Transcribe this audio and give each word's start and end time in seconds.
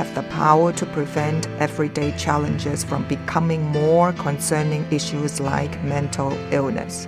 have 0.00 0.14
the 0.14 0.22
power 0.30 0.72
to 0.72 0.86
prevent 0.86 1.46
everyday 1.58 2.10
challenges 2.16 2.82
from 2.82 3.06
becoming 3.06 3.62
more 3.64 4.14
concerning 4.14 4.82
issues 4.90 5.40
like 5.40 5.84
mental 5.84 6.32
illness. 6.54 7.06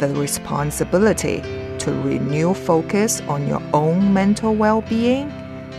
The 0.00 0.08
responsibility 0.08 1.42
to 1.78 1.92
renew 2.02 2.54
focus 2.54 3.20
on 3.34 3.46
your 3.46 3.62
own 3.72 4.12
mental 4.12 4.52
well 4.56 4.80
being 4.80 5.28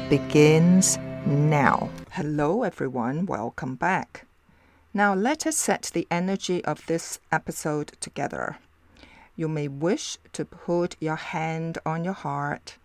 begins 0.09 0.98
now. 1.25 1.89
Hello, 2.11 2.64
everyone, 2.64 3.26
welcome 3.26 3.76
back. 3.76 4.26
Now, 4.94 5.14
let 5.14 5.45
us 5.45 5.58
set 5.58 5.92
the 5.94 6.08
energy 6.09 6.64
of 6.64 6.86
this 6.86 7.20
episode 7.33 7.92
together. 8.00 8.58
You 9.36 9.50
may 9.50 9.67
wish 9.67 10.17
to 10.31 10.45
put 10.45 10.95
your 11.02 11.17
hand 11.17 11.80
on 11.86 12.05
your 12.05 12.14
heart 12.14 12.78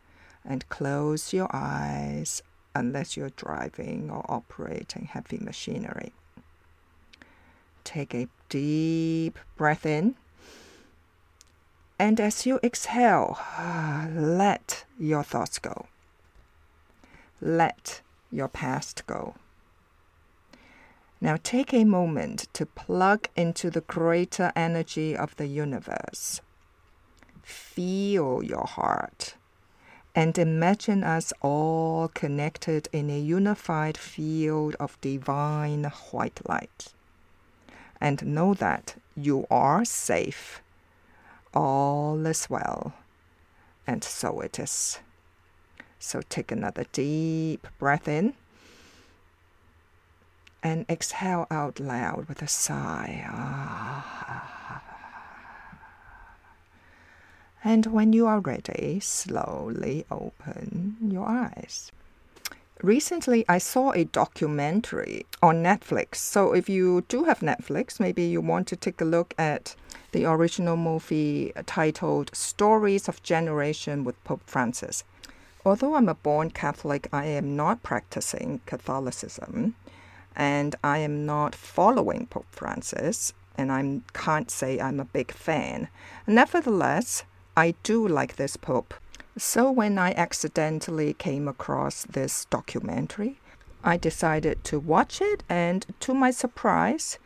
and 0.44 0.68
close 0.68 1.32
your 1.32 1.48
eyes 1.52 2.42
unless 2.76 3.16
you're 3.16 3.30
driving 3.30 4.10
or 4.10 4.24
operating 4.28 5.06
heavy 5.06 5.38
machinery. 5.38 6.12
Take 7.84 8.14
a 8.14 8.28
deep 8.48 9.38
breath 9.56 9.86
in. 9.86 10.16
And 11.98 12.20
as 12.20 12.44
you 12.44 12.60
exhale, 12.62 13.38
let 14.12 14.84
your 14.98 15.22
thoughts 15.22 15.58
go. 15.58 15.86
Let 17.40 18.02
your 18.30 18.48
past 18.48 19.06
go. 19.06 19.34
Now 21.20 21.38
take 21.42 21.72
a 21.72 21.84
moment 21.84 22.48
to 22.52 22.66
plug 22.66 23.28
into 23.36 23.70
the 23.70 23.80
greater 23.80 24.52
energy 24.54 25.16
of 25.16 25.34
the 25.36 25.46
universe. 25.46 26.42
Feel 27.42 28.42
your 28.42 28.66
heart 28.66 29.35
and 30.16 30.38
imagine 30.38 31.04
us 31.04 31.30
all 31.42 32.08
connected 32.08 32.88
in 32.90 33.10
a 33.10 33.20
unified 33.20 33.98
field 33.98 34.74
of 34.80 34.98
divine 35.02 35.84
white 36.10 36.40
light. 36.48 36.88
And 38.00 38.34
know 38.34 38.54
that 38.54 38.94
you 39.14 39.46
are 39.50 39.84
safe. 39.84 40.62
All 41.52 42.26
is 42.26 42.48
well. 42.48 42.94
And 43.86 44.02
so 44.02 44.40
it 44.40 44.58
is. 44.58 45.00
So 45.98 46.22
take 46.30 46.50
another 46.50 46.86
deep 46.92 47.66
breath 47.78 48.08
in 48.08 48.32
and 50.62 50.86
exhale 50.88 51.46
out 51.50 51.78
loud 51.78 52.26
with 52.26 52.40
a 52.40 52.48
sigh. 52.48 53.22
Ah. 53.28 54.55
And 57.66 57.84
when 57.86 58.12
you 58.12 58.28
are 58.28 58.38
ready, 58.38 59.00
slowly 59.00 60.06
open 60.08 60.98
your 61.00 61.26
eyes. 61.26 61.90
Recently, 62.80 63.44
I 63.48 63.58
saw 63.58 63.90
a 63.90 64.04
documentary 64.04 65.26
on 65.42 65.64
Netflix. 65.64 66.14
So, 66.14 66.52
if 66.52 66.68
you 66.68 67.04
do 67.08 67.24
have 67.24 67.40
Netflix, 67.40 67.98
maybe 67.98 68.22
you 68.22 68.40
want 68.40 68.68
to 68.68 68.76
take 68.76 69.00
a 69.00 69.04
look 69.04 69.34
at 69.36 69.74
the 70.12 70.26
original 70.26 70.76
movie 70.76 71.52
titled 71.66 72.30
Stories 72.32 73.08
of 73.08 73.20
Generation 73.24 74.04
with 74.04 74.22
Pope 74.22 74.42
Francis. 74.46 75.02
Although 75.64 75.96
I'm 75.96 76.08
a 76.08 76.14
born 76.14 76.52
Catholic, 76.52 77.08
I 77.12 77.24
am 77.24 77.56
not 77.56 77.82
practicing 77.82 78.60
Catholicism 78.66 79.74
and 80.36 80.76
I 80.84 80.98
am 80.98 81.26
not 81.26 81.56
following 81.56 82.26
Pope 82.26 82.46
Francis, 82.52 83.32
and 83.58 83.72
I 83.72 84.02
can't 84.12 84.52
say 84.52 84.78
I'm 84.78 85.00
a 85.00 85.04
big 85.06 85.32
fan. 85.32 85.88
Nevertheless, 86.28 87.24
I 87.56 87.74
do 87.82 88.06
like 88.06 88.36
this 88.36 88.56
Pope. 88.58 88.92
So 89.38 89.70
when 89.70 89.98
I 89.98 90.12
accidentally 90.12 91.14
came 91.14 91.48
across 91.48 92.04
this 92.04 92.44
documentary, 92.46 93.38
I 93.82 93.96
decided 93.96 94.62
to 94.64 94.78
watch 94.78 95.22
it, 95.22 95.42
and 95.48 95.86
to 96.00 96.12
my 96.12 96.30
surprise, 96.30 97.18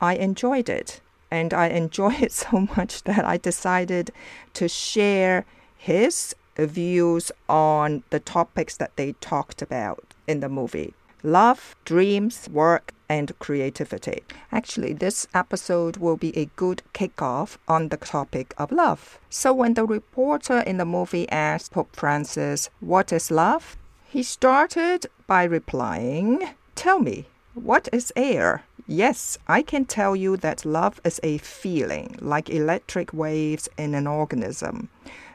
I 0.00 0.14
enjoyed 0.14 0.68
it. 0.68 1.00
And 1.30 1.52
I 1.52 1.68
enjoyed 1.68 2.22
it 2.22 2.32
so 2.44 2.68
much 2.76 3.02
that 3.04 3.24
I 3.24 3.36
decided 3.36 4.10
to 4.54 4.68
share 4.68 5.44
his 5.76 6.34
views 6.56 7.30
on 7.48 8.04
the 8.10 8.20
topics 8.20 8.76
that 8.78 8.96
they 8.96 9.12
talked 9.20 9.60
about 9.60 10.14
in 10.26 10.40
the 10.40 10.48
movie 10.48 10.94
love, 11.24 11.74
dreams, 11.84 12.48
work, 12.52 12.92
and 13.08 13.36
creativity. 13.38 14.22
Actually, 14.52 14.92
this 14.92 15.26
episode 15.34 15.96
will 15.96 16.16
be 16.16 16.36
a 16.36 16.50
good 16.56 16.82
kickoff 16.92 17.56
on 17.66 17.88
the 17.88 17.96
topic 17.96 18.54
of 18.58 18.70
love. 18.70 19.18
So, 19.30 19.52
when 19.52 19.74
the 19.74 19.84
reporter 19.86 20.60
in 20.60 20.76
the 20.76 20.84
movie 20.84 21.28
asked 21.30 21.72
Pope 21.72 21.96
Francis, 21.96 22.70
What 22.80 23.12
is 23.12 23.30
love? 23.30 23.76
he 24.08 24.22
started 24.22 25.06
by 25.26 25.44
replying, 25.44 26.50
Tell 26.76 27.00
me, 27.00 27.26
what 27.54 27.88
is 27.92 28.12
air? 28.14 28.64
Yes, 28.86 29.38
I 29.48 29.62
can 29.62 29.86
tell 29.86 30.14
you 30.14 30.36
that 30.38 30.64
love 30.64 31.00
is 31.04 31.18
a 31.22 31.38
feeling, 31.38 32.16
like 32.20 32.50
electric 32.50 33.12
waves 33.14 33.68
in 33.78 33.94
an 33.94 34.06
organism. 34.06 34.88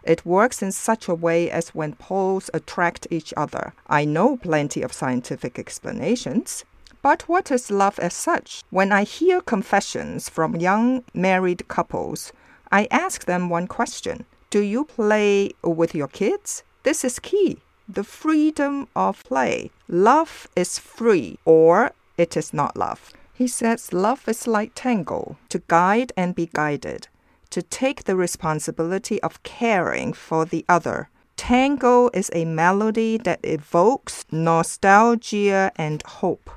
It 0.09 0.25
works 0.25 0.63
in 0.63 0.71
such 0.71 1.07
a 1.07 1.13
way 1.13 1.51
as 1.51 1.75
when 1.75 1.93
poles 1.93 2.49
attract 2.51 3.05
each 3.11 3.31
other. 3.37 3.73
I 3.85 4.05
know 4.05 4.37
plenty 4.37 4.81
of 4.81 4.91
scientific 4.91 5.59
explanations. 5.59 6.65
But 7.03 7.29
what 7.29 7.51
is 7.51 7.69
love 7.69 7.99
as 7.99 8.15
such? 8.15 8.63
When 8.71 8.91
I 8.91 9.03
hear 9.03 9.39
confessions 9.39 10.27
from 10.27 10.55
young 10.55 11.03
married 11.13 11.67
couples, 11.67 12.33
I 12.71 12.87
ask 12.89 13.25
them 13.25 13.49
one 13.49 13.67
question 13.67 14.25
Do 14.49 14.61
you 14.61 14.85
play 14.85 15.51
with 15.61 15.93
your 15.93 16.07
kids? 16.07 16.63
This 16.81 17.03
is 17.03 17.19
key 17.19 17.59
the 17.87 18.03
freedom 18.03 18.87
of 18.95 19.23
play. 19.25 19.69
Love 19.87 20.47
is 20.55 20.79
free, 20.79 21.37
or 21.45 21.91
it 22.17 22.35
is 22.35 22.51
not 22.51 22.75
love. 22.75 23.13
He 23.31 23.47
says 23.47 23.93
love 23.93 24.27
is 24.27 24.47
like 24.47 24.71
tango, 24.73 25.37
to 25.49 25.61
guide 25.67 26.11
and 26.17 26.33
be 26.33 26.49
guided 26.51 27.09
to 27.49 27.61
take 27.61 28.03
the 28.03 28.15
responsibility 28.15 29.21
of 29.21 29.41
caring 29.43 30.13
for 30.13 30.45
the 30.45 30.65
other. 30.69 31.09
Tango 31.35 32.09
is 32.13 32.29
a 32.33 32.45
melody 32.45 33.17
that 33.17 33.39
evokes 33.43 34.25
nostalgia 34.31 35.71
and 35.75 36.03
hope. 36.03 36.49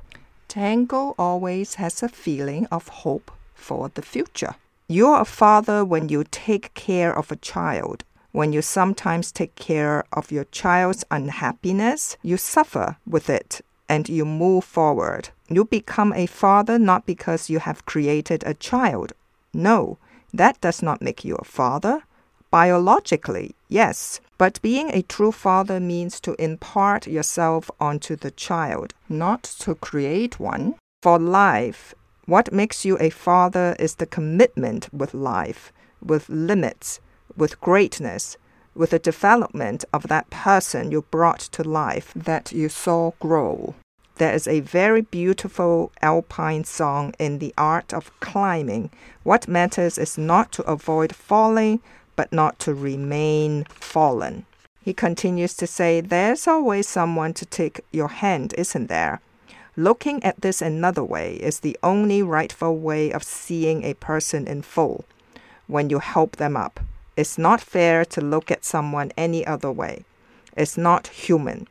Tango 0.47 1.15
always 1.17 1.75
has 1.75 2.03
a 2.03 2.09
feeling 2.09 2.67
of 2.67 2.87
hope 2.89 3.31
for 3.55 3.89
the 3.95 4.01
future. 4.01 4.55
You're 4.87 5.21
a 5.21 5.25
father 5.25 5.85
when 5.85 6.09
you 6.09 6.25
take 6.29 6.73
care 6.73 7.17
of 7.17 7.31
a 7.31 7.37
child. 7.37 8.03
When 8.33 8.51
you 8.51 8.61
sometimes 8.61 9.31
take 9.31 9.55
care 9.55 10.03
of 10.11 10.31
your 10.31 10.43
child's 10.45 11.05
unhappiness, 11.09 12.17
you 12.21 12.37
suffer 12.37 12.97
with 13.07 13.29
it 13.29 13.61
and 13.87 14.09
you 14.09 14.25
move 14.25 14.63
forward. 14.63 15.29
You 15.49 15.65
become 15.65 16.13
a 16.13 16.25
father 16.25 16.77
not 16.77 17.05
because 17.05 17.49
you 17.49 17.59
have 17.59 17.85
created 17.85 18.43
a 18.45 18.53
child. 18.53 19.13
No, 19.53 19.97
that 20.33 20.59
does 20.61 20.81
not 20.81 21.01
make 21.01 21.23
you 21.23 21.35
a 21.35 21.45
father. 21.45 22.03
Biologically, 22.49 23.55
yes, 23.69 24.19
but 24.37 24.61
being 24.61 24.89
a 24.89 25.01
true 25.03 25.31
father 25.31 25.79
means 25.79 26.19
to 26.19 26.35
impart 26.41 27.07
yourself 27.07 27.71
onto 27.79 28.15
the 28.15 28.31
child, 28.31 28.93
not 29.09 29.43
to 29.43 29.75
create 29.75 30.39
one. 30.39 30.75
For 31.01 31.17
life, 31.19 31.93
what 32.25 32.53
makes 32.53 32.85
you 32.85 32.97
a 32.99 33.09
father 33.09 33.75
is 33.79 33.95
the 33.95 34.05
commitment 34.05 34.87
with 34.93 35.13
life, 35.13 35.73
with 36.01 36.29
limits, 36.29 36.99
with 37.35 37.59
greatness, 37.59 38.37
with 38.75 38.91
the 38.91 38.99
development 38.99 39.85
of 39.93 40.07
that 40.07 40.29
person 40.29 40.91
you 40.91 41.03
brought 41.11 41.39
to 41.39 41.63
life 41.63 42.11
that 42.15 42.51
you 42.51 42.69
saw 42.69 43.11
grow. 43.19 43.75
There 44.17 44.33
is 44.33 44.47
a 44.47 44.59
very 44.59 45.01
beautiful 45.01 45.91
alpine 46.01 46.65
song 46.65 47.13
in 47.17 47.39
the 47.39 47.53
art 47.57 47.93
of 47.93 48.11
climbing. 48.19 48.91
What 49.23 49.47
matters 49.47 49.97
is 49.97 50.17
not 50.17 50.51
to 50.53 50.63
avoid 50.63 51.15
falling, 51.15 51.79
but 52.15 52.31
not 52.31 52.59
to 52.59 52.75
remain 52.75 53.65
fallen. 53.69 54.45
He 54.81 54.93
continues 54.93 55.55
to 55.55 55.65
say, 55.65 55.99
There's 55.99 56.47
always 56.47 56.87
someone 56.87 57.33
to 57.35 57.45
take 57.45 57.81
your 57.91 58.09
hand, 58.09 58.53
isn't 58.57 58.87
there? 58.87 59.19
Looking 59.75 60.23
at 60.23 60.41
this 60.41 60.61
another 60.61 61.03
way 61.03 61.35
is 61.37 61.61
the 61.61 61.77
only 61.81 62.21
rightful 62.21 62.77
way 62.77 63.11
of 63.11 63.23
seeing 63.23 63.83
a 63.83 63.95
person 63.95 64.45
in 64.45 64.61
full. 64.61 65.05
When 65.65 65.89
you 65.89 65.97
help 65.97 66.35
them 66.35 66.55
up, 66.55 66.79
it's 67.17 67.39
not 67.39 67.61
fair 67.61 68.05
to 68.05 68.21
look 68.21 68.51
at 68.51 68.65
someone 68.65 69.11
any 69.17 69.43
other 69.47 69.71
way. 69.71 70.05
It's 70.55 70.77
not 70.77 71.07
human. 71.07 71.67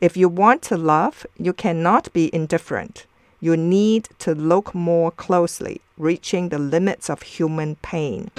If 0.00 0.16
you 0.16 0.28
want 0.28 0.62
to 0.62 0.76
love, 0.76 1.26
you 1.36 1.52
cannot 1.52 2.12
be 2.12 2.32
indifferent. 2.32 3.06
You 3.40 3.56
need 3.56 4.08
to 4.20 4.32
look 4.32 4.72
more 4.72 5.10
closely, 5.10 5.80
reaching 5.96 6.50
the 6.50 6.58
limits 6.58 7.10
of 7.10 7.22
human 7.22 7.74
pain. 7.76 8.30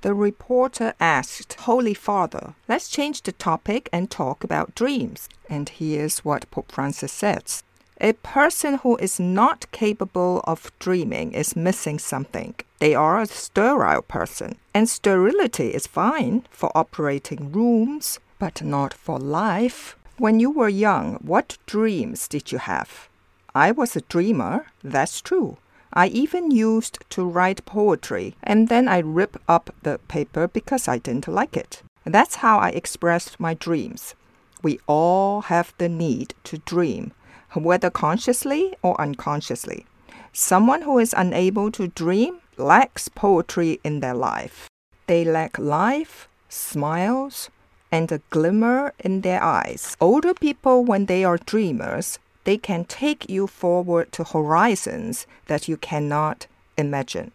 The 0.00 0.14
reporter 0.14 0.94
asked, 0.98 1.52
Holy 1.60 1.94
Father, 1.94 2.54
let's 2.66 2.88
change 2.88 3.22
the 3.22 3.32
topic 3.32 3.90
and 3.92 4.10
talk 4.10 4.42
about 4.42 4.74
dreams. 4.74 5.28
And 5.50 5.68
here's 5.68 6.24
what 6.24 6.50
Pope 6.50 6.72
Francis 6.72 7.12
says 7.12 7.62
A 8.04 8.14
person 8.14 8.78
who 8.78 8.96
is 8.96 9.20
not 9.20 9.70
capable 9.70 10.40
of 10.42 10.72
dreaming 10.80 11.34
is 11.34 11.54
missing 11.54 12.00
something. 12.00 12.56
They 12.80 12.96
are 12.96 13.20
a 13.20 13.26
sterile 13.26 14.02
person, 14.02 14.56
and 14.74 14.88
sterility 14.88 15.68
is 15.68 15.86
fine 15.86 16.44
for 16.50 16.76
operating 16.76 17.52
rooms, 17.52 18.18
but 18.40 18.60
not 18.60 18.92
for 18.92 19.20
life. 19.20 19.96
When 20.18 20.40
you 20.40 20.50
were 20.50 20.68
young, 20.68 21.14
what 21.22 21.58
dreams 21.66 22.26
did 22.26 22.50
you 22.50 22.58
have? 22.58 23.08
I 23.54 23.70
was 23.70 23.94
a 23.94 24.00
dreamer, 24.00 24.66
that's 24.82 25.20
true. 25.20 25.58
I 25.92 26.08
even 26.08 26.50
used 26.50 26.98
to 27.10 27.24
write 27.24 27.64
poetry 27.66 28.34
and 28.42 28.68
then 28.68 28.88
I 28.88 28.98
rip 28.98 29.40
up 29.46 29.72
the 29.84 30.00
paper 30.08 30.48
because 30.48 30.88
I 30.88 30.98
didn't 30.98 31.28
like 31.28 31.56
it. 31.56 31.84
That's 32.04 32.36
how 32.36 32.58
I 32.58 32.70
expressed 32.70 33.38
my 33.38 33.54
dreams. 33.54 34.16
We 34.60 34.80
all 34.88 35.42
have 35.42 35.72
the 35.78 35.88
need 35.88 36.34
to 36.44 36.58
dream, 36.58 37.12
whether 37.54 37.90
consciously 37.90 38.74
or 38.82 39.00
unconsciously. 39.00 39.86
Someone 40.32 40.82
who 40.82 40.98
is 40.98 41.14
unable 41.16 41.70
to 41.72 41.88
dream 41.88 42.38
lacks 42.56 43.08
poetry 43.08 43.80
in 43.84 44.00
their 44.00 44.14
life. 44.14 44.68
They 45.06 45.24
lack 45.24 45.58
life, 45.58 46.28
smiles, 46.48 47.50
and 47.90 48.10
a 48.10 48.22
glimmer 48.30 48.94
in 48.98 49.20
their 49.20 49.42
eyes. 49.42 49.96
Older 50.00 50.32
people, 50.32 50.84
when 50.84 51.06
they 51.06 51.24
are 51.24 51.36
dreamers, 51.36 52.18
they 52.44 52.56
can 52.56 52.84
take 52.84 53.28
you 53.28 53.46
forward 53.46 54.10
to 54.12 54.24
horizons 54.24 55.26
that 55.46 55.68
you 55.68 55.76
cannot 55.76 56.46
imagine. 56.78 57.32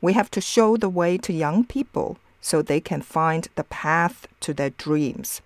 We 0.00 0.12
have 0.14 0.30
to 0.32 0.40
show 0.40 0.76
the 0.76 0.88
way 0.88 1.18
to 1.18 1.32
young 1.32 1.64
people 1.64 2.18
so 2.40 2.62
they 2.62 2.80
can 2.80 3.02
find 3.02 3.48
the 3.54 3.64
path 3.64 4.26
to 4.40 4.52
their 4.52 4.70
dreams. 4.70 5.40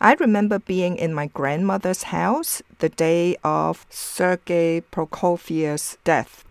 I 0.00 0.14
remember 0.14 0.60
being 0.60 0.96
in 0.96 1.12
my 1.12 1.26
grandmother's 1.26 2.04
house 2.04 2.62
the 2.78 2.88
day 2.88 3.36
of 3.42 3.84
Sergei 3.90 4.82
Prokofiev's 4.92 5.98
death. 6.04 6.44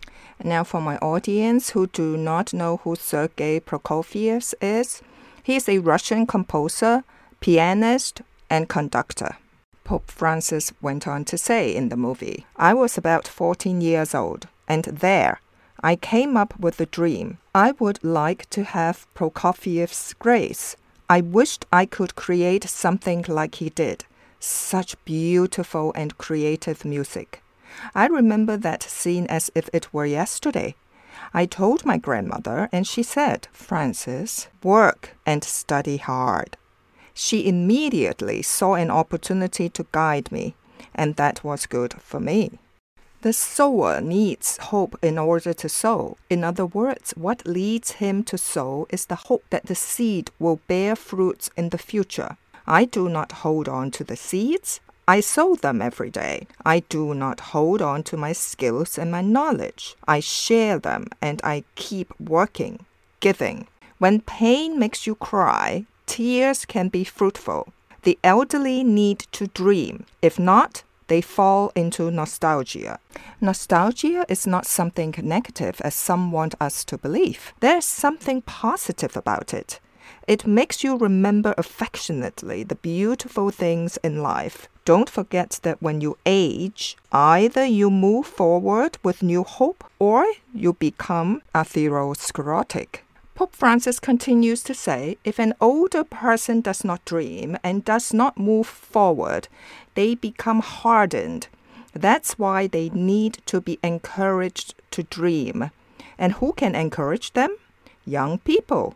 Now, 0.43 0.65
for 0.65 0.81
my 0.81 0.97
audience 0.97 1.69
who 1.69 1.87
do 1.87 2.17
not 2.17 2.53
know 2.53 2.77
who 2.83 2.97
Sergei 2.97 3.61
Prokofiev 3.61 4.53
is, 4.61 5.01
he 5.43 5.55
is 5.55 5.69
a 5.69 5.79
Russian 5.79 6.27
composer, 6.27 7.05
pianist, 7.39 8.21
and 8.49 8.67
conductor. 8.67 9.37
Pope 9.85 10.11
Francis 10.11 10.73
went 10.81 11.07
on 11.07 11.23
to 11.23 11.37
say 11.37 11.73
in 11.73 11.87
the 11.87 11.95
movie. 11.95 12.45
I 12.57 12.73
was 12.73 12.97
about 12.97 13.29
14 13.29 13.79
years 13.79 14.13
old, 14.13 14.49
and 14.67 14.83
there, 14.83 15.39
I 15.81 15.95
came 15.95 16.35
up 16.35 16.59
with 16.59 16.81
a 16.81 16.85
dream. 16.85 17.37
I 17.55 17.71
would 17.79 18.03
like 18.03 18.49
to 18.49 18.65
have 18.65 19.07
Prokofiev's 19.15 20.13
grace. 20.15 20.75
I 21.09 21.21
wished 21.21 21.65
I 21.71 21.85
could 21.85 22.15
create 22.15 22.63
something 22.65 23.25
like 23.27 23.55
he 23.55 23.69
did. 23.69 24.05
Such 24.39 25.03
beautiful 25.05 25.93
and 25.95 26.17
creative 26.17 26.85
music. 26.85 27.41
I 27.95 28.07
remember 28.07 28.57
that 28.57 28.83
scene 28.83 29.27
as 29.27 29.49
if 29.55 29.69
it 29.73 29.93
were 29.93 30.05
yesterday. 30.05 30.75
I 31.33 31.45
told 31.45 31.85
my 31.85 31.97
grandmother, 31.97 32.69
and 32.71 32.85
she 32.85 33.03
said, 33.03 33.47
Francis, 33.51 34.47
work 34.63 35.15
and 35.25 35.43
study 35.43 35.97
hard 35.97 36.57
she 37.17 37.47
immediately 37.47 38.43
saw 38.43 38.75
an 38.75 38.91
opportunity 38.91 39.67
to 39.69 39.87
guide 39.91 40.31
me, 40.31 40.53
and 40.93 41.15
that 41.15 41.43
was 41.43 41.65
good 41.65 41.95
for 41.99 42.19
me. 42.19 42.59
The 43.27 43.33
sower 43.33 43.99
needs 43.99 44.55
hope 44.55 44.97
in 45.01 45.17
order 45.17 45.53
to 45.53 45.67
sow. 45.67 46.15
In 46.29 46.45
other 46.45 46.65
words, 46.65 47.11
what 47.17 47.45
leads 47.45 47.99
him 47.99 48.23
to 48.23 48.37
sow 48.37 48.87
is 48.89 49.03
the 49.07 49.27
hope 49.27 49.43
that 49.49 49.65
the 49.65 49.75
seed 49.75 50.31
will 50.39 50.61
bear 50.69 50.95
fruits 50.95 51.49
in 51.57 51.67
the 51.67 51.77
future. 51.77 52.37
I 52.65 52.85
do 52.85 53.09
not 53.09 53.43
hold 53.43 53.67
on 53.67 53.91
to 53.91 54.05
the 54.05 54.15
seeds. 54.15 54.79
I 55.09 55.19
sow 55.19 55.55
them 55.55 55.81
every 55.81 56.09
day. 56.09 56.47
I 56.65 56.79
do 56.87 57.13
not 57.13 57.51
hold 57.51 57.81
on 57.81 58.03
to 58.03 58.15
my 58.15 58.31
skills 58.31 58.97
and 58.97 59.11
my 59.11 59.23
knowledge. 59.23 59.97
I 60.07 60.21
share 60.21 60.79
them 60.79 61.07
and 61.21 61.41
I 61.43 61.65
keep 61.75 62.17
working, 62.21 62.85
giving. 63.19 63.67
When 63.97 64.21
pain 64.21 64.79
makes 64.79 65.05
you 65.05 65.15
cry, 65.15 65.85
tears 66.05 66.63
can 66.63 66.87
be 66.87 67.03
fruitful. 67.03 67.73
The 68.03 68.17
elderly 68.23 68.85
need 68.85 69.19
to 69.33 69.47
dream. 69.47 70.05
If 70.21 70.39
not, 70.39 70.83
they 71.07 71.21
fall 71.21 71.71
into 71.75 72.11
nostalgia. 72.11 72.99
Nostalgia 73.41 74.25
is 74.29 74.45
not 74.45 74.65
something 74.65 75.13
negative 75.21 75.81
as 75.81 75.95
some 75.95 76.31
want 76.31 76.55
us 76.59 76.83
to 76.85 76.97
believe. 76.97 77.53
There's 77.59 77.85
something 77.85 78.41
positive 78.41 79.17
about 79.17 79.53
it. 79.53 79.79
It 80.27 80.45
makes 80.45 80.83
you 80.83 80.97
remember 80.97 81.53
affectionately 81.57 82.63
the 82.63 82.75
beautiful 82.75 83.49
things 83.49 83.97
in 84.03 84.21
life. 84.21 84.67
Don't 84.83 85.09
forget 85.09 85.59
that 85.63 85.81
when 85.81 86.01
you 86.01 86.17
age, 86.25 86.97
either 87.11 87.65
you 87.65 87.89
move 87.89 88.25
forward 88.25 88.97
with 89.03 89.23
new 89.23 89.43
hope 89.43 89.83
or 89.99 90.25
you 90.53 90.73
become 90.73 91.41
atherosclerotic. 91.53 92.99
Pope 93.37 93.55
Francis 93.55 93.99
continues 93.99 94.63
to 94.63 94.73
say 94.73 95.15
if 95.23 95.37
an 95.37 95.53
older 95.61 96.03
person 96.03 96.59
does 96.59 96.83
not 96.83 97.05
dream 97.05 97.55
and 97.63 97.85
does 97.85 98.11
not 98.11 98.39
move 98.39 98.65
forward, 98.65 99.47
they 99.93 100.15
become 100.15 100.59
hardened. 100.59 101.47
That's 101.93 102.39
why 102.39 102.65
they 102.65 102.89
need 102.89 103.37
to 103.45 103.61
be 103.61 103.77
encouraged 103.83 104.73
to 104.89 105.03
dream. 105.03 105.69
And 106.17 106.33
who 106.33 106.51
can 106.53 106.73
encourage 106.73 107.33
them? 107.33 107.55
Young 108.07 108.39
people. 108.39 108.95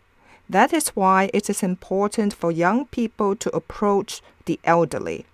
That 0.49 0.73
is 0.73 0.89
why 0.95 1.29
it 1.35 1.47
is 1.47 1.61
important 1.61 2.33
for 2.33 2.51
young 2.51 2.87
people 2.87 3.35
to 3.35 3.55
approach 3.55 4.23
the 4.45 4.59
elderly. 4.63 5.27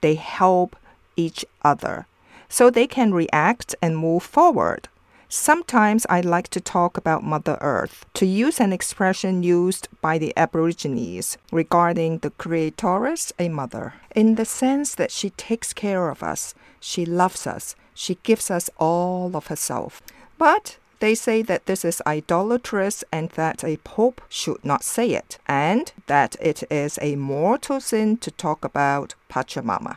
They 0.00 0.14
help 0.14 0.76
each 1.14 1.44
other 1.62 2.06
so 2.48 2.70
they 2.70 2.86
can 2.86 3.12
react 3.12 3.74
and 3.82 3.98
move 3.98 4.22
forward. 4.22 4.88
Sometimes 5.28 6.06
I 6.08 6.20
like 6.20 6.48
to 6.50 6.60
talk 6.60 6.96
about 6.96 7.24
Mother 7.24 7.58
Earth, 7.60 8.06
to 8.14 8.24
use 8.24 8.60
an 8.60 8.72
expression 8.72 9.42
used 9.42 9.88
by 10.00 10.18
the 10.18 10.32
Aborigines 10.36 11.36
regarding 11.50 12.18
the 12.18 12.30
Creatress, 12.30 13.32
a 13.36 13.48
mother, 13.48 13.94
in 14.14 14.36
the 14.36 14.44
sense 14.44 14.94
that 14.94 15.10
she 15.10 15.30
takes 15.30 15.72
care 15.72 16.10
of 16.10 16.22
us, 16.22 16.54
she 16.78 17.04
loves 17.04 17.44
us, 17.44 17.74
she 17.92 18.18
gives 18.22 18.52
us 18.52 18.70
all 18.78 19.36
of 19.36 19.48
herself. 19.48 20.00
But 20.38 20.78
they 21.00 21.16
say 21.16 21.42
that 21.42 21.66
this 21.66 21.84
is 21.84 22.00
idolatrous 22.06 23.02
and 23.10 23.30
that 23.30 23.64
a 23.64 23.78
pope 23.78 24.20
should 24.28 24.64
not 24.64 24.84
say 24.84 25.10
it, 25.10 25.38
and 25.48 25.92
that 26.06 26.36
it 26.40 26.62
is 26.70 27.00
a 27.02 27.16
mortal 27.16 27.80
sin 27.80 28.16
to 28.18 28.30
talk 28.30 28.64
about 28.64 29.16
Pachamama. 29.28 29.96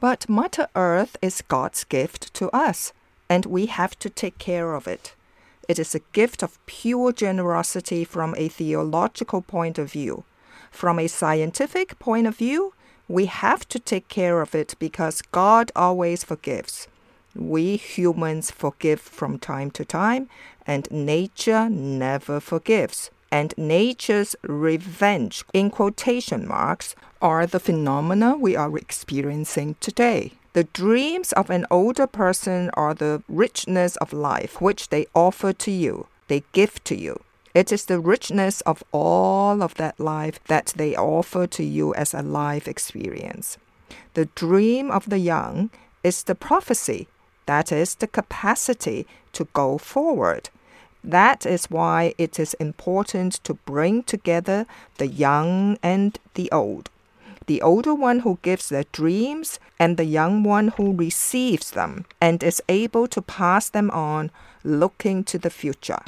But 0.00 0.28
Mother 0.28 0.66
Earth 0.74 1.16
is 1.22 1.40
God's 1.42 1.84
gift 1.84 2.34
to 2.34 2.50
us 2.50 2.92
and 3.28 3.46
we 3.46 3.66
have 3.66 3.98
to 3.98 4.10
take 4.10 4.38
care 4.38 4.74
of 4.74 4.86
it. 4.86 5.14
It 5.68 5.78
is 5.78 5.94
a 5.94 6.06
gift 6.12 6.42
of 6.42 6.64
pure 6.66 7.12
generosity 7.12 8.04
from 8.04 8.34
a 8.36 8.48
theological 8.48 9.42
point 9.42 9.78
of 9.78 9.92
view. 9.92 10.24
From 10.70 10.98
a 10.98 11.08
scientific 11.08 11.98
point 11.98 12.26
of 12.26 12.36
view, 12.36 12.74
we 13.08 13.26
have 13.26 13.68
to 13.68 13.78
take 13.78 14.08
care 14.08 14.40
of 14.40 14.54
it 14.54 14.74
because 14.78 15.22
God 15.22 15.72
always 15.74 16.24
forgives. 16.24 16.88
We 17.34 17.76
humans 17.76 18.50
forgive 18.50 19.00
from 19.00 19.38
time 19.38 19.70
to 19.72 19.84
time, 19.84 20.28
and 20.66 20.90
nature 20.90 21.68
never 21.68 22.40
forgives. 22.40 23.10
And 23.30 23.52
nature's 23.56 24.36
revenge, 24.42 25.44
in 25.52 25.70
quotation 25.70 26.46
marks, 26.46 26.94
are 27.20 27.46
the 27.46 27.60
phenomena 27.60 28.36
we 28.36 28.56
are 28.56 28.76
experiencing 28.76 29.76
today. 29.80 30.32
The 30.56 30.64
dreams 30.64 31.32
of 31.32 31.50
an 31.50 31.66
older 31.70 32.06
person 32.06 32.70
are 32.72 32.94
the 32.94 33.22
richness 33.28 33.96
of 33.96 34.14
life 34.14 34.58
which 34.58 34.88
they 34.88 35.04
offer 35.14 35.52
to 35.52 35.70
you, 35.70 36.06
they 36.28 36.44
give 36.52 36.82
to 36.84 36.96
you. 36.96 37.20
It 37.52 37.72
is 37.72 37.84
the 37.84 38.00
richness 38.00 38.62
of 38.62 38.82
all 38.90 39.62
of 39.62 39.74
that 39.74 40.00
life 40.00 40.40
that 40.44 40.72
they 40.74 40.96
offer 40.96 41.46
to 41.46 41.62
you 41.62 41.92
as 41.92 42.14
a 42.14 42.22
life 42.22 42.66
experience. 42.66 43.58
The 44.14 44.30
dream 44.34 44.90
of 44.90 45.10
the 45.10 45.18
young 45.18 45.68
is 46.02 46.22
the 46.22 46.34
prophecy, 46.34 47.06
that 47.44 47.70
is, 47.70 47.94
the 47.94 48.06
capacity 48.06 49.06
to 49.34 49.48
go 49.52 49.76
forward. 49.76 50.48
That 51.04 51.44
is 51.44 51.66
why 51.66 52.14
it 52.16 52.40
is 52.40 52.54
important 52.54 53.44
to 53.44 53.52
bring 53.52 54.04
together 54.04 54.64
the 54.96 55.08
young 55.08 55.76
and 55.82 56.18
the 56.32 56.50
old. 56.50 56.88
The 57.46 57.62
older 57.62 57.94
one 57.94 58.20
who 58.20 58.40
gives 58.42 58.70
the 58.70 58.86
dreams 58.90 59.60
and 59.78 59.96
the 59.96 60.04
young 60.04 60.42
one 60.42 60.68
who 60.76 60.92
receives 60.92 61.70
them 61.70 62.04
and 62.20 62.42
is 62.42 62.60
able 62.68 63.06
to 63.06 63.22
pass 63.22 63.68
them 63.68 63.88
on 63.92 64.32
looking 64.64 65.22
to 65.24 65.38
the 65.38 65.50
future. 65.50 66.00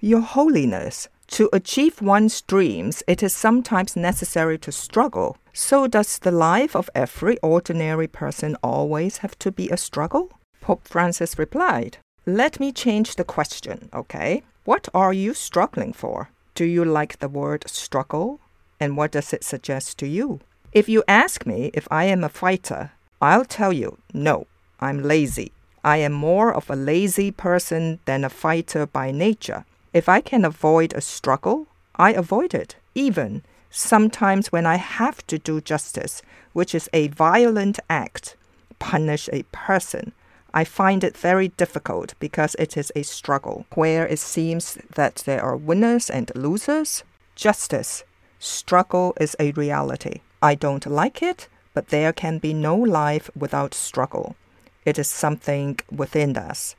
Your 0.00 0.20
Holiness, 0.20 1.08
to 1.28 1.48
achieve 1.52 2.02
one's 2.02 2.42
dreams, 2.42 3.02
it 3.08 3.22
is 3.22 3.34
sometimes 3.34 3.96
necessary 3.96 4.58
to 4.58 4.70
struggle. 4.70 5.38
So, 5.54 5.86
does 5.86 6.18
the 6.18 6.30
life 6.30 6.76
of 6.76 6.90
every 6.94 7.38
ordinary 7.38 8.06
person 8.06 8.56
always 8.62 9.18
have 9.18 9.38
to 9.40 9.50
be 9.50 9.70
a 9.70 9.76
struggle? 9.76 10.30
Pope 10.60 10.86
Francis 10.86 11.38
replied, 11.38 11.98
Let 12.28 12.60
me 12.60 12.72
change 12.72 13.16
the 13.16 13.24
question, 13.24 13.88
okay? 13.94 14.42
What 14.66 14.86
are 14.92 15.14
you 15.14 15.32
struggling 15.32 15.94
for? 15.94 16.28
Do 16.54 16.66
you 16.66 16.84
like 16.84 17.20
the 17.20 17.28
word 17.28 17.64
struggle? 17.66 18.38
And 18.78 18.98
what 18.98 19.12
does 19.12 19.32
it 19.32 19.42
suggest 19.42 19.96
to 20.00 20.06
you? 20.06 20.40
If 20.70 20.90
you 20.90 21.02
ask 21.08 21.46
me 21.46 21.70
if 21.72 21.88
I 21.90 22.04
am 22.04 22.22
a 22.22 22.28
fighter, 22.28 22.90
I'll 23.22 23.46
tell 23.46 23.72
you, 23.72 23.96
no, 24.12 24.46
I'm 24.78 25.02
lazy. 25.02 25.52
I 25.82 25.96
am 26.04 26.12
more 26.12 26.52
of 26.52 26.68
a 26.68 26.76
lazy 26.76 27.30
person 27.30 27.98
than 28.04 28.24
a 28.24 28.28
fighter 28.44 28.84
by 28.84 29.10
nature. 29.10 29.64
If 29.94 30.06
I 30.06 30.20
can 30.20 30.44
avoid 30.44 30.92
a 30.92 31.00
struggle, 31.00 31.66
I 31.96 32.12
avoid 32.12 32.52
it, 32.52 32.76
even 32.94 33.42
sometimes 33.70 34.52
when 34.52 34.66
I 34.66 34.76
have 34.76 35.26
to 35.28 35.38
do 35.38 35.62
justice, 35.62 36.20
which 36.52 36.74
is 36.74 36.90
a 36.92 37.08
violent 37.08 37.78
act, 37.88 38.36
punish 38.78 39.30
a 39.32 39.44
person. 39.44 40.12
I 40.54 40.64
find 40.64 41.04
it 41.04 41.16
very 41.16 41.48
difficult 41.48 42.14
because 42.18 42.56
it 42.58 42.76
is 42.76 42.90
a 42.96 43.02
struggle 43.02 43.66
where 43.74 44.06
it 44.06 44.18
seems 44.18 44.78
that 44.94 45.22
there 45.26 45.42
are 45.42 45.56
winners 45.56 46.08
and 46.08 46.32
losers. 46.34 47.04
Justice, 47.34 48.04
struggle 48.38 49.14
is 49.20 49.36
a 49.38 49.52
reality. 49.52 50.20
I 50.42 50.54
don't 50.54 50.86
like 50.86 51.22
it, 51.22 51.48
but 51.74 51.88
there 51.88 52.12
can 52.12 52.38
be 52.38 52.54
no 52.54 52.76
life 52.76 53.30
without 53.36 53.74
struggle. 53.74 54.36
It 54.84 54.98
is 54.98 55.08
something 55.08 55.78
within 55.90 56.36
us. 56.36 56.74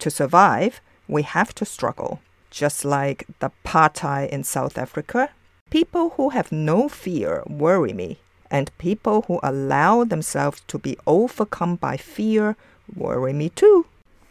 To 0.00 0.10
survive, 0.10 0.80
we 1.06 1.22
have 1.22 1.54
to 1.54 1.64
struggle 1.64 2.20
just 2.54 2.84
like 2.84 3.26
the 3.40 3.50
apartheid 3.50 4.28
in 4.28 4.44
South 4.44 4.78
Africa. 4.78 5.30
People 5.70 6.10
who 6.10 6.30
have 6.30 6.52
no 6.52 6.88
fear 6.88 7.42
worry 7.48 7.92
me, 7.92 8.20
and 8.48 8.78
people 8.78 9.22
who 9.22 9.40
allow 9.42 10.04
themselves 10.04 10.62
to 10.68 10.78
be 10.78 10.96
overcome 11.04 11.74
by 11.74 11.96
fear 11.96 12.56
worry 12.94 13.32
me 13.32 13.48
too. 13.48 13.86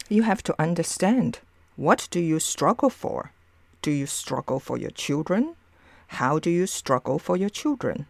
You 0.08 0.22
have 0.22 0.42
to 0.44 0.54
understand 0.60 1.38
what 1.76 2.08
do 2.10 2.20
you 2.20 2.38
struggle 2.38 2.90
for? 2.90 3.32
Do 3.82 3.90
you 3.90 4.06
struggle 4.06 4.60
for 4.60 4.76
your 4.78 4.90
children? 4.90 5.56
How 6.08 6.38
do 6.38 6.50
you 6.50 6.66
struggle 6.66 7.18
for 7.18 7.36
your 7.36 7.50
children? 7.50 8.06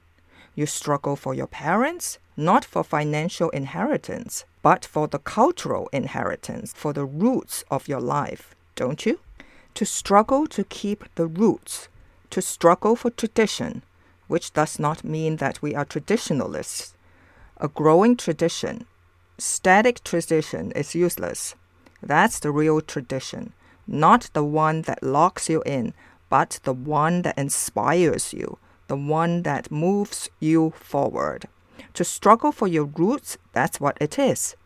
You 0.54 0.66
struggle 0.66 1.16
for 1.16 1.34
your 1.34 1.46
parents, 1.46 2.18
not 2.36 2.64
for 2.64 2.84
financial 2.84 3.50
inheritance, 3.50 4.44
but 4.62 4.84
for 4.84 5.08
the 5.08 5.18
cultural 5.18 5.88
inheritance, 5.92 6.72
for 6.74 6.92
the 6.92 7.04
roots 7.04 7.64
of 7.70 7.88
your 7.88 8.00
life, 8.00 8.54
don't 8.76 9.06
you? 9.06 9.18
to 9.74 9.84
struggle 9.84 10.46
to 10.46 10.64
keep 10.64 11.04
the 11.16 11.26
roots, 11.26 11.88
to 12.30 12.40
struggle 12.40 12.94
for 12.96 13.10
tradition, 13.10 13.82
which 14.28 14.52
does 14.52 14.78
not 14.78 15.04
mean 15.04 15.36
that 15.36 15.60
we 15.60 15.74
are 15.74 15.84
traditionalists. 15.84 16.94
A 17.58 17.68
growing 17.68 18.16
tradition, 18.16 18.86
static 19.38 20.02
tradition, 20.04 20.70
is 20.72 20.94
useless. 20.94 21.54
That's 22.02 22.38
the 22.38 22.50
real 22.50 22.80
tradition, 22.80 23.52
not 23.86 24.30
the 24.32 24.44
one 24.44 24.82
that 24.82 25.02
locks 25.02 25.48
you 25.48 25.62
in, 25.64 25.94
but 26.28 26.60
the 26.64 26.72
one 26.72 27.22
that 27.22 27.38
inspires 27.38 28.32
you, 28.32 28.58
the 28.88 28.96
one 28.96 29.42
that 29.42 29.70
moves 29.70 30.28
you 30.40 30.72
forward. 30.76 31.46
To 31.94 32.04
struggle 32.04 32.52
for 32.52 32.68
your 32.68 32.84
roots, 32.84 33.38
that's 33.52 33.80
what 33.80 33.96
it 34.00 34.18
is. 34.18 34.56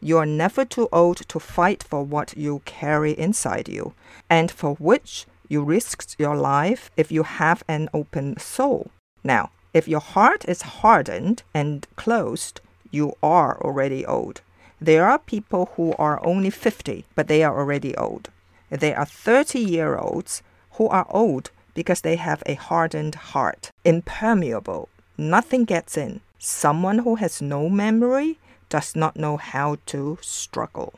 You 0.00 0.18
are 0.18 0.26
never 0.26 0.64
too 0.64 0.88
old 0.92 1.28
to 1.28 1.40
fight 1.40 1.82
for 1.82 2.02
what 2.02 2.36
you 2.36 2.62
carry 2.64 3.12
inside 3.18 3.68
you, 3.68 3.94
and 4.30 4.50
for 4.50 4.74
which 4.74 5.26
you 5.48 5.62
risk 5.62 6.18
your 6.18 6.36
life 6.36 6.90
if 6.96 7.10
you 7.10 7.22
have 7.22 7.62
an 7.68 7.88
open 7.92 8.38
soul. 8.38 8.90
Now, 9.24 9.50
if 9.74 9.88
your 9.88 10.00
heart 10.00 10.44
is 10.48 10.62
hardened 10.62 11.42
and 11.52 11.86
closed, 11.96 12.60
you 12.90 13.14
are 13.22 13.60
already 13.60 14.04
old. 14.06 14.40
There 14.80 15.06
are 15.06 15.18
people 15.18 15.70
who 15.76 15.94
are 15.98 16.24
only 16.24 16.50
50, 16.50 17.04
but 17.14 17.26
they 17.26 17.42
are 17.42 17.58
already 17.58 17.96
old. 17.96 18.30
There 18.70 18.96
are 18.98 19.06
30 19.06 19.58
year 19.58 19.96
olds 19.96 20.42
who 20.72 20.88
are 20.88 21.06
old 21.10 21.50
because 21.74 22.02
they 22.02 22.16
have 22.16 22.42
a 22.46 22.54
hardened 22.54 23.14
heart, 23.14 23.72
impermeable. 23.84 24.88
Nothing 25.16 25.64
gets 25.64 25.96
in. 25.96 26.20
Someone 26.38 26.98
who 26.98 27.16
has 27.16 27.42
no 27.42 27.68
memory 27.68 28.38
does 28.68 28.94
not 28.94 29.16
know 29.16 29.36
how 29.36 29.78
to 29.86 30.18
struggle. 30.20 30.94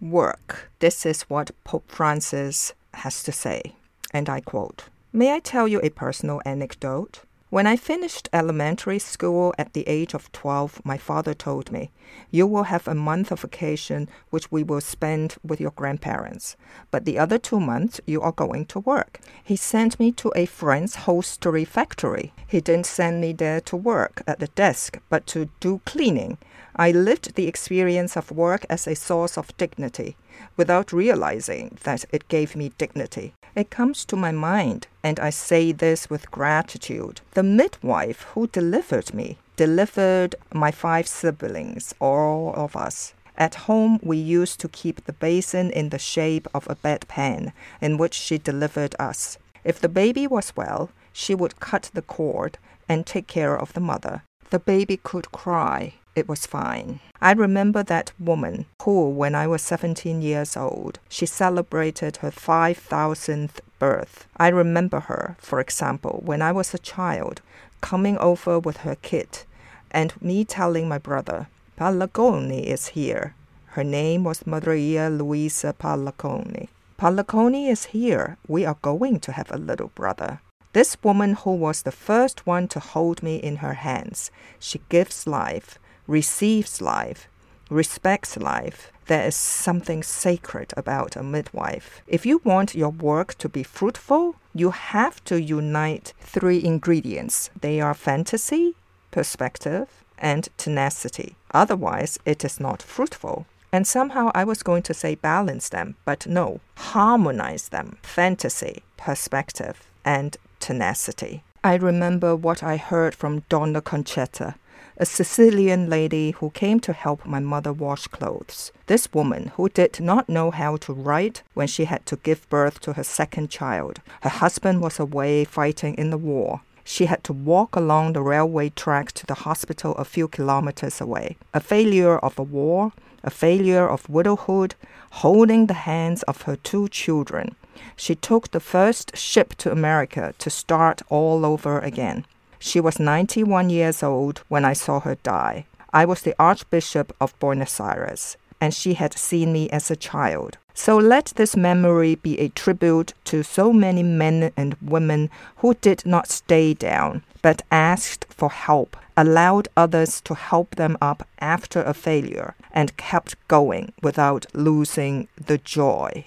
Work. 0.00 0.70
This 0.78 1.04
is 1.04 1.22
what 1.22 1.50
Pope 1.64 1.90
Francis 1.90 2.72
has 2.94 3.22
to 3.24 3.32
say, 3.32 3.74
and 4.12 4.28
I 4.28 4.40
quote 4.40 4.88
May 5.12 5.32
I 5.34 5.40
tell 5.40 5.66
you 5.66 5.80
a 5.82 5.90
personal 5.90 6.40
anecdote? 6.44 7.22
When 7.50 7.66
I 7.66 7.76
finished 7.76 8.28
elementary 8.30 8.98
school 8.98 9.54
at 9.56 9.72
the 9.72 9.88
age 9.88 10.12
of 10.12 10.30
12, 10.32 10.82
my 10.84 10.98
father 10.98 11.32
told 11.32 11.72
me, 11.72 11.90
You 12.30 12.46
will 12.46 12.64
have 12.64 12.86
a 12.86 12.94
month 12.94 13.32
of 13.32 13.40
vacation 13.40 14.10
which 14.28 14.52
we 14.52 14.62
will 14.62 14.82
spend 14.82 15.36
with 15.42 15.58
your 15.58 15.70
grandparents, 15.70 16.58
but 16.90 17.06
the 17.06 17.18
other 17.18 17.38
two 17.38 17.58
months 17.58 18.02
you 18.04 18.20
are 18.20 18.32
going 18.32 18.66
to 18.66 18.80
work. 18.80 19.20
He 19.42 19.56
sent 19.56 19.98
me 19.98 20.12
to 20.12 20.30
a 20.36 20.44
friend's 20.44 21.06
hosiery 21.06 21.64
factory. 21.64 22.34
He 22.46 22.60
didn't 22.60 22.84
send 22.84 23.22
me 23.22 23.32
there 23.32 23.62
to 23.62 23.76
work 23.76 24.22
at 24.26 24.40
the 24.40 24.48
desk, 24.48 24.98
but 25.08 25.26
to 25.28 25.48
do 25.60 25.80
cleaning. 25.86 26.36
I 26.76 26.90
lived 26.90 27.34
the 27.34 27.48
experience 27.48 28.14
of 28.14 28.30
work 28.30 28.66
as 28.68 28.86
a 28.86 28.94
source 28.94 29.38
of 29.38 29.56
dignity 29.56 30.18
without 30.58 30.92
realizing 30.92 31.78
that 31.84 32.04
it 32.12 32.28
gave 32.28 32.54
me 32.54 32.72
dignity. 32.76 33.32
It 33.58 33.70
comes 33.70 34.04
to 34.04 34.14
my 34.14 34.30
mind, 34.30 34.86
and 35.02 35.18
I 35.18 35.30
say 35.30 35.72
this 35.72 36.08
with 36.08 36.30
gratitude. 36.30 37.22
The 37.32 37.42
midwife 37.42 38.22
who 38.32 38.46
delivered 38.46 39.12
me 39.12 39.38
delivered 39.56 40.36
my 40.54 40.70
five 40.70 41.08
siblings, 41.08 41.92
all 41.98 42.54
of 42.54 42.76
us. 42.76 43.14
At 43.36 43.66
home, 43.66 43.98
we 44.00 44.16
used 44.16 44.60
to 44.60 44.68
keep 44.68 45.04
the 45.04 45.12
basin 45.12 45.72
in 45.72 45.88
the 45.88 45.98
shape 45.98 46.46
of 46.54 46.68
a 46.70 46.76
bedpan 46.76 47.52
in 47.80 47.98
which 47.98 48.14
she 48.14 48.38
delivered 48.38 48.94
us. 49.00 49.38
If 49.64 49.80
the 49.80 49.88
baby 49.88 50.28
was 50.28 50.54
well, 50.54 50.90
she 51.12 51.34
would 51.34 51.58
cut 51.58 51.90
the 51.94 52.02
cord 52.02 52.58
and 52.88 53.04
take 53.04 53.26
care 53.26 53.58
of 53.58 53.72
the 53.72 53.80
mother. 53.80 54.22
The 54.50 54.60
baby 54.60 54.98
could 54.98 55.32
cry 55.32 55.94
it 56.18 56.28
was 56.28 56.46
fine. 56.46 57.00
I 57.20 57.32
remember 57.32 57.82
that 57.82 58.12
woman 58.18 58.66
who, 58.82 59.08
when 59.08 59.34
I 59.34 59.46
was 59.46 59.62
17 59.62 60.22
years 60.22 60.56
old, 60.56 60.98
she 61.08 61.26
celebrated 61.26 62.18
her 62.18 62.30
5,000th 62.30 63.60
birth. 63.78 64.26
I 64.36 64.48
remember 64.48 65.00
her, 65.00 65.36
for 65.38 65.60
example, 65.60 66.20
when 66.24 66.42
I 66.42 66.52
was 66.52 66.74
a 66.74 66.78
child, 66.78 67.40
coming 67.80 68.18
over 68.18 68.58
with 68.58 68.78
her 68.78 68.96
kit, 69.02 69.46
and 69.90 70.20
me 70.20 70.44
telling 70.44 70.88
my 70.88 70.98
brother, 70.98 71.48
Pallaconi 71.78 72.64
is 72.64 72.88
here. 72.88 73.34
Her 73.68 73.84
name 73.84 74.24
was 74.24 74.46
Maria 74.46 75.08
Luisa 75.08 75.72
Pallaconi. 75.78 76.68
Pallaconi 76.98 77.68
is 77.68 77.86
here. 77.86 78.36
We 78.48 78.64
are 78.64 78.76
going 78.82 79.20
to 79.20 79.32
have 79.32 79.52
a 79.52 79.56
little 79.58 79.92
brother. 79.94 80.40
This 80.72 80.96
woman 81.02 81.34
who 81.34 81.54
was 81.54 81.82
the 81.82 81.92
first 81.92 82.46
one 82.46 82.68
to 82.68 82.80
hold 82.80 83.22
me 83.22 83.36
in 83.36 83.56
her 83.56 83.74
hands, 83.74 84.30
she 84.58 84.80
gives 84.88 85.26
life, 85.26 85.78
receives 86.08 86.80
life, 86.80 87.28
respects 87.70 88.36
life. 88.36 88.90
There 89.06 89.26
is 89.26 89.36
something 89.36 90.02
sacred 90.02 90.74
about 90.76 91.14
a 91.14 91.22
midwife. 91.22 92.02
If 92.06 92.26
you 92.26 92.40
want 92.44 92.74
your 92.74 92.90
work 92.90 93.36
to 93.38 93.48
be 93.48 93.62
fruitful, 93.62 94.36
you 94.54 94.70
have 94.70 95.22
to 95.24 95.40
unite 95.40 96.12
three 96.20 96.62
ingredients. 96.64 97.50
They 97.60 97.80
are 97.80 97.94
fantasy, 97.94 98.74
perspective, 99.10 99.88
and 100.18 100.48
tenacity. 100.56 101.36
Otherwise, 101.52 102.18
it 102.24 102.44
is 102.44 102.58
not 102.58 102.82
fruitful. 102.82 103.46
And 103.72 103.86
somehow 103.86 104.30
I 104.34 104.44
was 104.44 104.62
going 104.62 104.82
to 104.84 104.94
say 104.94 105.14
balance 105.14 105.68
them, 105.68 105.96
but 106.04 106.26
no, 106.26 106.60
harmonize 106.76 107.68
them. 107.68 107.98
Fantasy, 108.02 108.82
perspective, 108.96 109.86
and 110.04 110.36
tenacity. 110.58 111.42
I 111.62 111.74
remember 111.74 112.34
what 112.34 112.62
I 112.62 112.76
heard 112.76 113.14
from 113.14 113.42
Donna 113.48 113.82
Concetta, 113.82 114.54
a 114.96 115.06
Sicilian 115.06 115.88
lady 115.88 116.32
who 116.32 116.50
came 116.50 116.80
to 116.80 116.92
help 116.92 117.24
my 117.24 117.40
mother 117.40 117.72
wash 117.72 118.06
clothes. 118.06 118.72
This 118.86 119.12
woman, 119.12 119.52
who 119.56 119.68
did 119.68 120.00
not 120.00 120.28
know 120.28 120.50
how 120.50 120.76
to 120.78 120.92
write 120.92 121.42
when 121.54 121.66
she 121.66 121.84
had 121.84 122.04
to 122.06 122.16
give 122.16 122.48
birth 122.48 122.80
to 122.80 122.94
her 122.94 123.04
second 123.04 123.50
child, 123.50 124.00
her 124.22 124.30
husband 124.30 124.80
was 124.80 124.98
away 124.98 125.44
fighting 125.44 125.94
in 125.94 126.10
the 126.10 126.18
war. 126.18 126.60
She 126.84 127.04
had 127.06 127.22
to 127.24 127.32
walk 127.32 127.76
along 127.76 128.12
the 128.12 128.22
railway 128.22 128.70
track 128.70 129.12
to 129.12 129.26
the 129.26 129.34
hospital 129.34 129.92
a 129.96 130.04
few 130.04 130.26
kilometers 130.26 131.00
away. 131.00 131.36
A 131.52 131.60
failure 131.60 132.18
of 132.18 132.38
a 132.38 132.42
war, 132.42 132.92
a 133.22 133.30
failure 133.30 133.86
of 133.86 134.08
widowhood, 134.08 134.74
holding 135.10 135.66
the 135.66 135.74
hands 135.74 136.22
of 136.22 136.42
her 136.42 136.56
two 136.56 136.88
children. 136.88 137.54
She 137.94 138.14
took 138.14 138.50
the 138.50 138.60
first 138.60 139.16
ship 139.16 139.54
to 139.56 139.70
America 139.70 140.34
to 140.38 140.50
start 140.50 141.02
all 141.08 141.44
over 141.44 141.78
again. 141.78 142.24
She 142.58 142.80
was 142.80 142.98
91 142.98 143.70
years 143.70 144.02
old 144.02 144.42
when 144.48 144.64
I 144.64 144.72
saw 144.72 145.00
her 145.00 145.16
die. 145.16 145.66
I 145.92 146.04
was 146.04 146.22
the 146.22 146.34
Archbishop 146.38 147.14
of 147.20 147.38
Buenos 147.38 147.80
Aires, 147.80 148.36
and 148.60 148.74
she 148.74 148.94
had 148.94 149.16
seen 149.16 149.52
me 149.52 149.70
as 149.70 149.90
a 149.90 149.96
child. 149.96 150.58
So 150.74 150.96
let 150.96 151.32
this 151.36 151.56
memory 151.56 152.14
be 152.14 152.38
a 152.38 152.50
tribute 152.50 153.12
to 153.24 153.42
so 153.42 153.72
many 153.72 154.02
men 154.02 154.52
and 154.56 154.76
women 154.80 155.30
who 155.56 155.74
did 155.74 156.06
not 156.06 156.28
stay 156.28 156.74
down, 156.74 157.22
but 157.42 157.62
asked 157.72 158.26
for 158.28 158.50
help, 158.50 158.96
allowed 159.16 159.68
others 159.76 160.20
to 160.22 160.34
help 160.34 160.76
them 160.76 160.96
up 161.00 161.26
after 161.40 161.82
a 161.82 161.94
failure, 161.94 162.54
and 162.72 162.96
kept 162.96 163.34
going 163.48 163.92
without 164.02 164.46
losing 164.54 165.26
the 165.36 165.58
joy. 165.58 166.22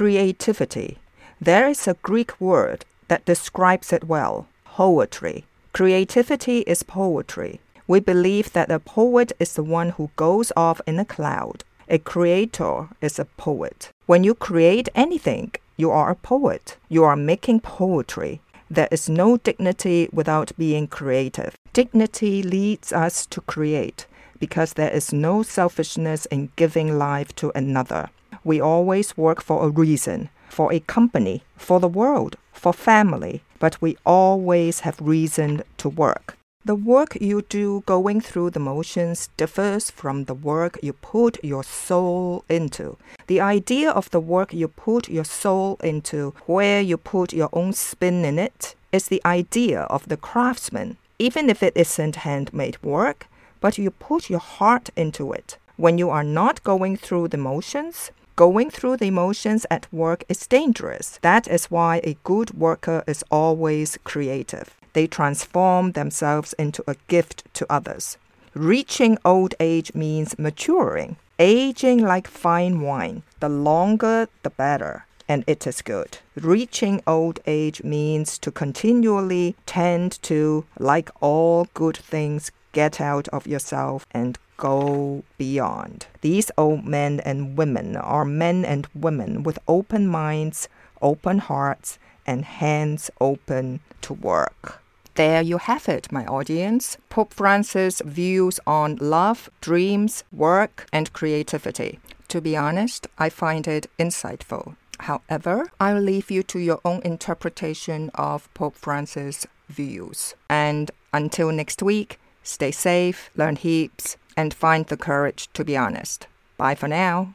Creativity. 0.00 0.96
There 1.42 1.68
is 1.68 1.86
a 1.86 1.92
Greek 2.00 2.40
word 2.40 2.86
that 3.08 3.26
describes 3.26 3.92
it 3.92 4.04
well 4.04 4.46
poetry. 4.64 5.44
Creativity 5.74 6.60
is 6.60 6.82
poetry. 6.82 7.60
We 7.86 8.00
believe 8.00 8.54
that 8.54 8.70
a 8.70 8.78
poet 8.78 9.30
is 9.38 9.52
the 9.52 9.62
one 9.62 9.90
who 9.90 10.10
goes 10.16 10.52
off 10.56 10.80
in 10.86 10.98
a 10.98 11.04
cloud. 11.04 11.64
A 11.90 11.98
creator 11.98 12.88
is 13.02 13.18
a 13.18 13.26
poet. 13.26 13.90
When 14.06 14.24
you 14.24 14.34
create 14.34 14.88
anything, 14.94 15.52
you 15.76 15.90
are 15.90 16.10
a 16.12 16.22
poet. 16.32 16.78
You 16.88 17.04
are 17.04 17.14
making 17.14 17.60
poetry. 17.60 18.40
There 18.70 18.88
is 18.90 19.10
no 19.10 19.36
dignity 19.36 20.08
without 20.14 20.56
being 20.56 20.86
creative. 20.86 21.56
Dignity 21.74 22.42
leads 22.42 22.90
us 22.90 23.26
to 23.26 23.42
create 23.42 24.06
because 24.38 24.72
there 24.72 24.90
is 24.90 25.12
no 25.12 25.42
selfishness 25.42 26.24
in 26.24 26.52
giving 26.56 26.96
life 26.96 27.34
to 27.36 27.52
another. 27.54 28.08
We 28.44 28.60
always 28.60 29.16
work 29.16 29.42
for 29.42 29.64
a 29.64 29.70
reason, 29.70 30.28
for 30.48 30.72
a 30.72 30.80
company, 30.80 31.42
for 31.56 31.80
the 31.80 31.88
world, 31.88 32.36
for 32.52 32.72
family, 32.72 33.42
but 33.58 33.80
we 33.80 33.96
always 34.04 34.80
have 34.80 35.00
reason 35.00 35.62
to 35.78 35.88
work. 35.88 36.36
The 36.62 36.74
work 36.74 37.16
you 37.20 37.40
do 37.48 37.82
going 37.86 38.20
through 38.20 38.50
the 38.50 38.60
motions 38.60 39.30
differs 39.38 39.90
from 39.90 40.24
the 40.24 40.34
work 40.34 40.78
you 40.82 40.92
put 40.92 41.42
your 41.42 41.64
soul 41.64 42.44
into. 42.50 42.98
The 43.28 43.40
idea 43.40 43.90
of 43.90 44.10
the 44.10 44.20
work 44.20 44.52
you 44.52 44.68
put 44.68 45.08
your 45.08 45.24
soul 45.24 45.78
into, 45.82 46.34
where 46.44 46.82
you 46.82 46.98
put 46.98 47.32
your 47.32 47.48
own 47.54 47.72
spin 47.72 48.26
in 48.26 48.38
it, 48.38 48.74
is 48.92 49.08
the 49.08 49.22
idea 49.24 49.82
of 49.82 50.08
the 50.08 50.18
craftsman. 50.18 50.98
Even 51.18 51.48
if 51.48 51.62
it 51.62 51.76
isn't 51.76 52.16
handmade 52.16 52.82
work, 52.82 53.26
but 53.60 53.78
you 53.78 53.90
put 53.90 54.28
your 54.28 54.40
heart 54.40 54.90
into 54.96 55.32
it. 55.32 55.56
When 55.76 55.96
you 55.96 56.10
are 56.10 56.24
not 56.24 56.62
going 56.62 56.98
through 56.98 57.28
the 57.28 57.38
motions, 57.38 58.10
Going 58.40 58.70
through 58.70 58.96
the 58.96 59.08
emotions 59.08 59.66
at 59.70 59.86
work 59.92 60.24
is 60.30 60.46
dangerous. 60.46 61.18
That 61.20 61.46
is 61.46 61.70
why 61.70 62.00
a 62.02 62.16
good 62.24 62.54
worker 62.54 63.04
is 63.06 63.22
always 63.30 63.98
creative. 64.02 64.74
They 64.94 65.06
transform 65.06 65.92
themselves 65.92 66.54
into 66.54 66.82
a 66.86 66.96
gift 67.06 67.44
to 67.52 67.66
others. 67.68 68.16
Reaching 68.54 69.18
old 69.26 69.54
age 69.60 69.92
means 69.92 70.38
maturing, 70.38 71.16
aging 71.38 71.98
like 71.98 72.26
fine 72.26 72.80
wine. 72.80 73.24
The 73.40 73.50
longer, 73.50 74.26
the 74.42 74.48
better 74.48 75.04
and 75.28 75.44
it 75.46 75.66
is 75.66 75.82
good. 75.82 76.16
Reaching 76.34 77.02
old 77.06 77.40
age 77.46 77.84
means 77.84 78.38
to 78.38 78.50
continually 78.50 79.54
tend 79.66 80.18
to, 80.22 80.64
like 80.78 81.10
all 81.20 81.68
good 81.74 81.98
things, 81.98 82.52
get 82.72 83.02
out 83.02 83.28
of 83.28 83.46
yourself 83.46 84.06
and 84.12 84.38
go 84.60 85.24
beyond. 85.38 86.06
These 86.20 86.52
old 86.56 86.84
men 86.86 87.18
and 87.20 87.56
women 87.58 87.96
are 87.96 88.24
men 88.24 88.64
and 88.64 88.86
women 88.94 89.42
with 89.42 89.58
open 89.66 90.06
minds, 90.06 90.68
open 91.02 91.38
hearts, 91.38 91.98
and 92.26 92.44
hands 92.44 93.10
open 93.20 93.80
to 94.02 94.12
work. 94.12 94.80
There 95.14 95.42
you 95.42 95.58
have 95.58 95.88
it, 95.88 96.12
my 96.12 96.24
audience. 96.26 96.96
Pope 97.08 97.34
Francis' 97.34 98.00
views 98.04 98.60
on 98.66 98.96
love, 99.00 99.50
dreams, 99.60 100.22
work, 100.30 100.86
and 100.92 101.12
creativity. 101.12 101.98
To 102.28 102.40
be 102.40 102.56
honest, 102.56 103.08
I 103.18 103.28
find 103.28 103.66
it 103.66 103.90
insightful. 103.98 104.76
However, 105.00 105.70
I'll 105.80 106.00
leave 106.00 106.30
you 106.30 106.42
to 106.44 106.58
your 106.58 106.80
own 106.84 107.00
interpretation 107.02 108.10
of 108.14 108.52
Pope 108.54 108.76
Francis' 108.76 109.46
views. 109.68 110.34
And 110.48 110.90
until 111.12 111.50
next 111.50 111.82
week, 111.82 112.20
stay 112.42 112.70
safe, 112.70 113.30
learn 113.34 113.56
heaps, 113.56 114.16
and 114.36 114.54
find 114.54 114.86
the 114.86 114.96
courage 114.96 115.48
to 115.54 115.64
be 115.64 115.76
honest. 115.76 116.26
Bye 116.56 116.74
for 116.74 116.88
now. 116.88 117.34